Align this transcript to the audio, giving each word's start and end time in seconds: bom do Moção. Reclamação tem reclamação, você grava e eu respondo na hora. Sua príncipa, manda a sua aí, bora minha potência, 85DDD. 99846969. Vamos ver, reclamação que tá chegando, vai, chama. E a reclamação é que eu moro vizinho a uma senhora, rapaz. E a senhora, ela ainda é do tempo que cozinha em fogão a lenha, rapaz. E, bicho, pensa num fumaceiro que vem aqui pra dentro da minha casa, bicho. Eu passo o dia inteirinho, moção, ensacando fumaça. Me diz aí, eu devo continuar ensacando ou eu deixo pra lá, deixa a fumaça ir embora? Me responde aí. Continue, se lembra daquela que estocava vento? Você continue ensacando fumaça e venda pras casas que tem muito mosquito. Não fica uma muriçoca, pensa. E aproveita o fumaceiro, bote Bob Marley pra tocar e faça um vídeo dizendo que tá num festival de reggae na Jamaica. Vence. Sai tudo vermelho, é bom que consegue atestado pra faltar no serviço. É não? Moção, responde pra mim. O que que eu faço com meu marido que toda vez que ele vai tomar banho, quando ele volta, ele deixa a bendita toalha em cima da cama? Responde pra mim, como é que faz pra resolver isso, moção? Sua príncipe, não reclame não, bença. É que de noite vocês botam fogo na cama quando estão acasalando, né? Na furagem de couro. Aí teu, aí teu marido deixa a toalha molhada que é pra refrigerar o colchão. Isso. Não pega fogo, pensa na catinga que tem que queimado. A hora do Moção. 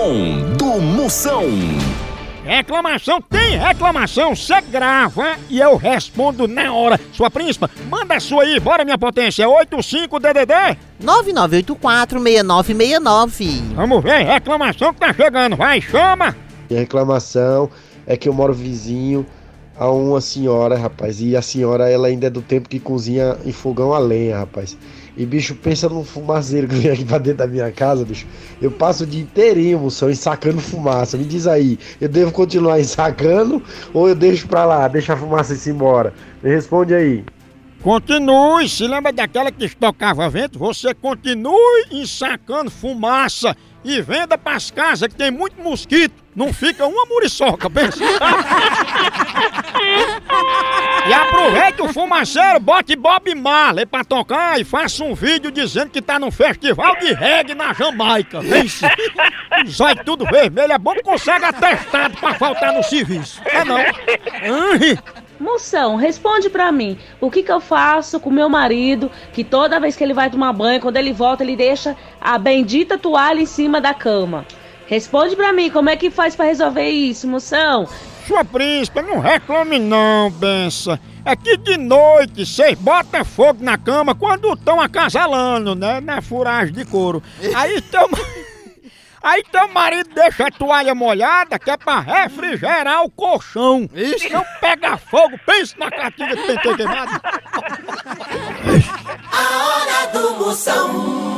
bom 0.00 0.56
do 0.56 0.80
Moção. 0.80 1.44
Reclamação 2.42 3.20
tem 3.20 3.58
reclamação, 3.58 4.34
você 4.34 4.58
grava 4.62 5.36
e 5.50 5.60
eu 5.60 5.76
respondo 5.76 6.48
na 6.48 6.72
hora. 6.72 6.98
Sua 7.12 7.30
príncipa, 7.30 7.68
manda 7.86 8.14
a 8.14 8.20
sua 8.20 8.44
aí, 8.44 8.58
bora 8.58 8.82
minha 8.82 8.96
potência, 8.96 9.46
85DDD. 9.46 10.78
99846969. 11.04 13.74
Vamos 13.74 14.02
ver, 14.02 14.24
reclamação 14.24 14.94
que 14.94 15.00
tá 15.00 15.12
chegando, 15.12 15.54
vai, 15.54 15.82
chama. 15.82 16.34
E 16.70 16.76
a 16.76 16.78
reclamação 16.78 17.68
é 18.06 18.16
que 18.16 18.26
eu 18.26 18.32
moro 18.32 18.54
vizinho 18.54 19.26
a 19.80 19.90
uma 19.90 20.20
senhora, 20.20 20.76
rapaz. 20.76 21.22
E 21.22 21.34
a 21.34 21.40
senhora, 21.40 21.88
ela 21.88 22.08
ainda 22.08 22.26
é 22.26 22.30
do 22.30 22.42
tempo 22.42 22.68
que 22.68 22.78
cozinha 22.78 23.38
em 23.46 23.50
fogão 23.50 23.94
a 23.94 23.98
lenha, 23.98 24.36
rapaz. 24.36 24.76
E, 25.16 25.24
bicho, 25.24 25.54
pensa 25.54 25.88
num 25.88 26.04
fumaceiro 26.04 26.68
que 26.68 26.74
vem 26.74 26.90
aqui 26.90 27.02
pra 27.02 27.16
dentro 27.16 27.38
da 27.38 27.46
minha 27.46 27.72
casa, 27.72 28.04
bicho. 28.04 28.26
Eu 28.60 28.70
passo 28.70 29.04
o 29.04 29.06
dia 29.06 29.22
inteirinho, 29.22 29.78
moção, 29.78 30.10
ensacando 30.10 30.60
fumaça. 30.60 31.16
Me 31.16 31.24
diz 31.24 31.46
aí, 31.46 31.78
eu 31.98 32.10
devo 32.10 32.30
continuar 32.30 32.78
ensacando 32.78 33.62
ou 33.94 34.06
eu 34.06 34.14
deixo 34.14 34.46
pra 34.46 34.66
lá, 34.66 34.86
deixa 34.86 35.14
a 35.14 35.16
fumaça 35.16 35.54
ir 35.54 35.72
embora? 35.72 36.12
Me 36.42 36.50
responde 36.50 36.94
aí. 36.94 37.24
Continue, 37.82 38.68
se 38.68 38.86
lembra 38.86 39.10
daquela 39.10 39.50
que 39.50 39.64
estocava 39.64 40.28
vento? 40.28 40.58
Você 40.58 40.92
continue 40.92 41.86
ensacando 41.90 42.70
fumaça 42.70 43.56
e 43.84 44.00
venda 44.00 44.36
pras 44.36 44.70
casas 44.70 45.08
que 45.08 45.14
tem 45.14 45.30
muito 45.30 45.60
mosquito. 45.60 46.14
Não 46.34 46.52
fica 46.52 46.86
uma 46.86 47.04
muriçoca, 47.06 47.68
pensa. 47.68 47.98
E 51.08 51.12
aproveita 51.12 51.82
o 51.82 51.92
fumaceiro, 51.92 52.60
bote 52.60 52.94
Bob 52.94 53.34
Marley 53.34 53.84
pra 53.84 54.04
tocar 54.04 54.60
e 54.60 54.64
faça 54.64 55.02
um 55.02 55.14
vídeo 55.14 55.50
dizendo 55.50 55.90
que 55.90 56.00
tá 56.00 56.18
num 56.18 56.30
festival 56.30 56.96
de 56.96 57.12
reggae 57.12 57.54
na 57.54 57.72
Jamaica. 57.72 58.40
Vence. 58.40 58.86
Sai 59.66 59.96
tudo 59.96 60.24
vermelho, 60.24 60.72
é 60.72 60.78
bom 60.78 60.94
que 60.94 61.02
consegue 61.02 61.44
atestado 61.44 62.16
pra 62.18 62.34
faltar 62.34 62.72
no 62.72 62.82
serviço. 62.84 63.42
É 63.44 63.64
não? 63.64 63.78
Moção, 65.40 65.96
responde 65.96 66.50
pra 66.50 66.70
mim. 66.70 66.98
O 67.18 67.30
que 67.30 67.42
que 67.42 67.50
eu 67.50 67.60
faço 67.60 68.20
com 68.20 68.30
meu 68.30 68.50
marido 68.50 69.10
que 69.32 69.42
toda 69.42 69.80
vez 69.80 69.96
que 69.96 70.04
ele 70.04 70.12
vai 70.12 70.28
tomar 70.28 70.52
banho, 70.52 70.82
quando 70.82 70.98
ele 70.98 71.14
volta, 71.14 71.42
ele 71.42 71.56
deixa 71.56 71.96
a 72.20 72.36
bendita 72.36 72.98
toalha 72.98 73.40
em 73.40 73.46
cima 73.46 73.80
da 73.80 73.94
cama? 73.94 74.44
Responde 74.86 75.34
pra 75.34 75.50
mim, 75.50 75.70
como 75.70 75.88
é 75.88 75.96
que 75.96 76.10
faz 76.10 76.36
pra 76.36 76.44
resolver 76.44 76.90
isso, 76.90 77.26
moção? 77.26 77.88
Sua 78.26 78.44
príncipe, 78.44 79.00
não 79.00 79.18
reclame 79.18 79.78
não, 79.78 80.30
bença. 80.30 81.00
É 81.24 81.34
que 81.34 81.56
de 81.56 81.78
noite 81.78 82.44
vocês 82.44 82.78
botam 82.78 83.24
fogo 83.24 83.64
na 83.64 83.78
cama 83.78 84.14
quando 84.14 84.52
estão 84.52 84.78
acasalando, 84.78 85.74
né? 85.74 86.00
Na 86.00 86.20
furagem 86.20 86.74
de 86.74 86.84
couro. 86.84 87.22
Aí 87.54 87.80
teu, 87.80 88.08
aí 89.22 89.42
teu 89.44 89.68
marido 89.68 90.10
deixa 90.14 90.46
a 90.46 90.50
toalha 90.50 90.94
molhada 90.94 91.58
que 91.58 91.70
é 91.70 91.76
pra 91.76 92.00
refrigerar 92.00 93.04
o 93.04 93.10
colchão. 93.10 93.88
Isso. 93.94 94.32
Não 94.32 94.44
pega 94.60 94.96
fogo, 94.96 95.38
pensa 95.46 95.74
na 95.78 95.90
catinga 95.90 96.36
que 96.36 96.46
tem 96.46 96.58
que 96.58 96.76
queimado. 96.76 97.20
A 99.32 99.66
hora 99.66 100.06
do 100.12 100.34
Moção. 100.36 101.29